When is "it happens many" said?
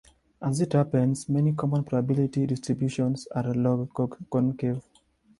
0.59-1.53